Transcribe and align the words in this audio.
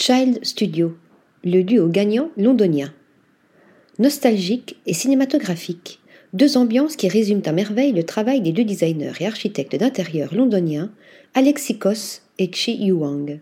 Child 0.00 0.38
Studio, 0.44 0.96
le 1.42 1.62
duo 1.62 1.88
gagnant 1.88 2.30
londonien. 2.36 2.94
Nostalgique 3.98 4.76
et 4.86 4.94
cinématographique, 4.94 5.98
deux 6.32 6.56
ambiances 6.56 6.94
qui 6.94 7.08
résument 7.08 7.42
à 7.44 7.50
merveille 7.50 7.90
le 7.90 8.04
travail 8.04 8.40
des 8.40 8.52
deux 8.52 8.62
designers 8.62 9.14
et 9.18 9.26
architectes 9.26 9.74
d'intérieur 9.74 10.32
londoniens, 10.36 10.92
Alexis 11.34 11.78
Kos 11.78 12.20
et 12.38 12.48
Chi 12.52 12.76
Yuang. 12.76 13.40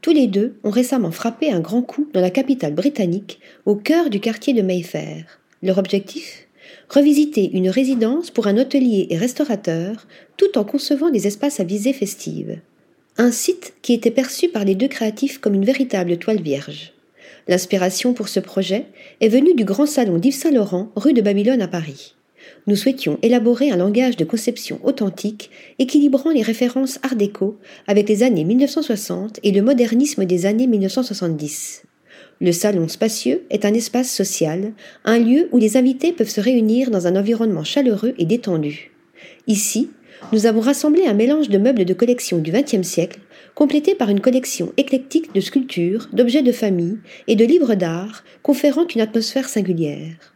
Tous 0.00 0.12
les 0.12 0.28
deux 0.28 0.54
ont 0.62 0.70
récemment 0.70 1.10
frappé 1.10 1.50
un 1.50 1.58
grand 1.58 1.82
coup 1.82 2.08
dans 2.12 2.20
la 2.20 2.30
capitale 2.30 2.74
britannique, 2.74 3.40
au 3.66 3.74
cœur 3.74 4.10
du 4.10 4.20
quartier 4.20 4.54
de 4.54 4.62
Mayfair. 4.62 5.40
Leur 5.60 5.78
objectif? 5.78 6.46
Revisiter 6.88 7.50
une 7.52 7.68
résidence 7.68 8.30
pour 8.30 8.46
un 8.46 8.58
hôtelier 8.58 9.08
et 9.10 9.16
restaurateur, 9.16 10.06
tout 10.36 10.56
en 10.56 10.62
concevant 10.62 11.10
des 11.10 11.26
espaces 11.26 11.58
à 11.58 11.64
visée 11.64 11.92
festive. 11.92 12.60
Un 13.22 13.32
site 13.32 13.74
qui 13.82 13.92
était 13.92 14.10
perçu 14.10 14.48
par 14.48 14.64
les 14.64 14.74
deux 14.74 14.88
créatifs 14.88 15.36
comme 15.40 15.52
une 15.52 15.66
véritable 15.66 16.16
toile 16.16 16.40
vierge. 16.40 16.94
L'inspiration 17.48 18.14
pour 18.14 18.28
ce 18.28 18.40
projet 18.40 18.86
est 19.20 19.28
venue 19.28 19.52
du 19.52 19.66
grand 19.66 19.84
salon 19.84 20.16
d'Yves 20.16 20.32
Saint-Laurent, 20.32 20.90
rue 20.96 21.12
de 21.12 21.20
Babylone 21.20 21.60
à 21.60 21.68
Paris. 21.68 22.14
Nous 22.66 22.76
souhaitions 22.76 23.18
élaborer 23.20 23.70
un 23.70 23.76
langage 23.76 24.16
de 24.16 24.24
conception 24.24 24.80
authentique, 24.84 25.50
équilibrant 25.78 26.30
les 26.30 26.40
références 26.40 26.98
art 27.02 27.14
déco 27.14 27.58
avec 27.86 28.08
les 28.08 28.22
années 28.22 28.44
1960 28.44 29.38
et 29.42 29.52
le 29.52 29.60
modernisme 29.60 30.24
des 30.24 30.46
années 30.46 30.66
1970. 30.66 31.82
Le 32.40 32.52
salon 32.52 32.88
spacieux 32.88 33.42
est 33.50 33.66
un 33.66 33.74
espace 33.74 34.10
social, 34.10 34.72
un 35.04 35.18
lieu 35.18 35.50
où 35.52 35.58
les 35.58 35.76
invités 35.76 36.12
peuvent 36.14 36.30
se 36.30 36.40
réunir 36.40 36.90
dans 36.90 37.06
un 37.06 37.16
environnement 37.16 37.64
chaleureux 37.64 38.14
et 38.16 38.24
détendu. 38.24 38.92
Ici, 39.46 39.90
nous 40.32 40.46
avons 40.46 40.60
rassemblé 40.60 41.06
un 41.06 41.14
mélange 41.14 41.48
de 41.48 41.58
meubles 41.58 41.84
de 41.84 41.94
collection 41.94 42.38
du 42.38 42.52
XXe 42.52 42.86
siècle, 42.86 43.20
complété 43.54 43.94
par 43.94 44.10
une 44.10 44.20
collection 44.20 44.72
éclectique 44.76 45.34
de 45.34 45.40
sculptures, 45.40 46.08
d'objets 46.12 46.42
de 46.42 46.52
famille 46.52 46.98
et 47.26 47.36
de 47.36 47.44
livres 47.44 47.74
d'art, 47.74 48.24
conférant 48.42 48.86
une 48.94 49.00
atmosphère 49.00 49.48
singulière. 49.48 50.34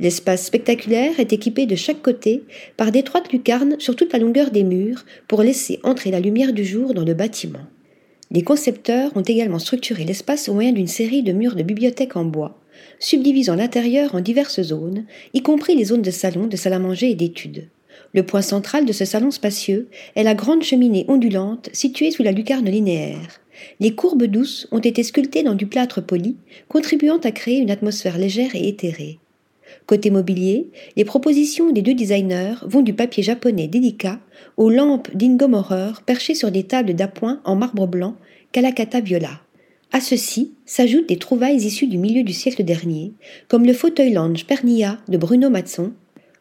L'espace 0.00 0.46
spectaculaire 0.46 1.18
est 1.18 1.32
équipé 1.32 1.66
de 1.66 1.74
chaque 1.74 2.02
côté 2.02 2.44
par 2.76 2.92
d'étroites 2.92 3.32
lucarnes 3.32 3.76
sur 3.78 3.96
toute 3.96 4.12
la 4.12 4.18
longueur 4.18 4.50
des 4.50 4.62
murs 4.62 5.04
pour 5.26 5.42
laisser 5.42 5.80
entrer 5.82 6.10
la 6.10 6.20
lumière 6.20 6.52
du 6.52 6.64
jour 6.64 6.94
dans 6.94 7.04
le 7.04 7.14
bâtiment. 7.14 7.66
Les 8.30 8.42
concepteurs 8.42 9.10
ont 9.16 9.22
également 9.22 9.58
structuré 9.58 10.04
l'espace 10.04 10.48
au 10.48 10.54
moyen 10.54 10.72
d'une 10.72 10.86
série 10.86 11.22
de 11.22 11.32
murs 11.32 11.56
de 11.56 11.62
bibliothèque 11.62 12.16
en 12.16 12.24
bois, 12.24 12.60
subdivisant 13.00 13.56
l'intérieur 13.56 14.14
en 14.14 14.20
diverses 14.20 14.62
zones, 14.62 15.06
y 15.34 15.42
compris 15.42 15.74
les 15.74 15.86
zones 15.86 16.02
de 16.02 16.10
salon, 16.10 16.46
de 16.46 16.56
salle 16.56 16.74
à 16.74 16.78
manger 16.78 17.10
et 17.10 17.14
d'études. 17.14 17.68
Le 18.14 18.22
point 18.22 18.42
central 18.42 18.84
de 18.86 18.92
ce 18.92 19.04
salon 19.04 19.30
spacieux 19.30 19.88
est 20.16 20.22
la 20.22 20.34
grande 20.34 20.62
cheminée 20.62 21.04
ondulante 21.08 21.68
située 21.72 22.10
sous 22.10 22.22
la 22.22 22.32
lucarne 22.32 22.68
linéaire. 22.68 23.40
Les 23.80 23.94
courbes 23.94 24.24
douces 24.24 24.68
ont 24.70 24.78
été 24.78 25.02
sculptées 25.02 25.42
dans 25.42 25.54
du 25.54 25.66
plâtre 25.66 26.00
poli, 26.00 26.36
contribuant 26.68 27.18
à 27.18 27.32
créer 27.32 27.58
une 27.58 27.70
atmosphère 27.70 28.18
légère 28.18 28.54
et 28.54 28.68
éthérée. 28.68 29.18
Côté 29.86 30.10
mobilier, 30.10 30.70
les 30.96 31.04
propositions 31.04 31.72
des 31.72 31.82
deux 31.82 31.94
designers 31.94 32.56
vont 32.62 32.82
du 32.82 32.94
papier 32.94 33.22
japonais 33.22 33.68
délicat 33.68 34.20
aux 34.56 34.70
lampes 34.70 35.14
d'Ingomorer 35.14 35.92
perchées 36.06 36.34
sur 36.34 36.50
des 36.50 36.64
tables 36.64 36.94
d'appoint 36.94 37.40
en 37.44 37.56
marbre 37.56 37.86
blanc, 37.86 38.16
calacata 38.52 39.00
viola. 39.00 39.40
À 39.92 40.00
ceci 40.00 40.52
s'ajoutent 40.66 41.08
des 41.08 41.16
trouvailles 41.16 41.64
issues 41.64 41.86
du 41.86 41.96
milieu 41.96 42.22
du 42.22 42.34
siècle 42.34 42.62
dernier, 42.62 43.12
comme 43.48 43.64
le 43.64 43.72
fauteuil 43.72 44.12
lounge 44.12 44.44
Pernia 44.46 44.98
de 45.08 45.16
Bruno 45.16 45.48
Matson, 45.48 45.92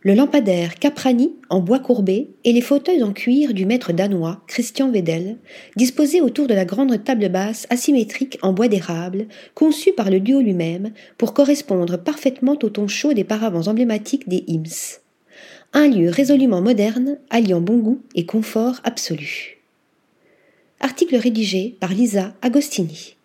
le 0.08 0.14
lampadaire 0.14 0.76
Caprani 0.76 1.34
en 1.50 1.60
bois 1.60 1.80
courbé 1.80 2.30
et 2.46 2.54
les 2.54 2.62
fauteuils 2.62 3.04
en 3.04 3.12
cuir 3.12 3.54
du 3.54 3.66
maître 3.66 3.92
danois 3.92 4.42
Christian 4.48 4.90
Wedel, 4.90 5.36
disposés 5.76 6.22
autour 6.22 6.48
de 6.48 6.54
la 6.54 6.64
grande 6.64 7.04
table 7.04 7.28
basse 7.28 7.68
asymétrique 7.70 8.40
en 8.42 8.54
bois 8.54 8.70
d'érable, 8.70 9.28
conçue 9.54 9.92
par 9.92 10.10
le 10.10 10.22
duo 10.22 10.40
lui-même 10.40 10.94
pour 11.18 11.34
correspondre 11.34 12.02
parfaitement 12.02 12.58
au 12.64 12.70
ton 12.70 12.88
chaud 12.88 13.12
des 13.12 13.26
paravents 13.26 13.68
emblématiques 13.68 14.30
des 14.30 14.46
IMS. 14.48 15.02
Un 15.74 15.90
lieu 15.90 16.10
résolument 16.10 16.62
moderne, 16.62 17.18
alliant 17.30 17.60
bon 17.60 17.80
goût 17.80 18.00
et 18.16 18.26
confort 18.26 18.80
absolu. 18.86 19.58
Article 20.80 21.18
rédigé 21.18 21.76
par 21.82 21.92
Lisa 21.92 22.34
Agostini. 22.42 23.17